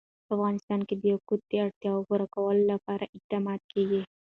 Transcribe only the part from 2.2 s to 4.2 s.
کولو لپاره اقدامات کېږي.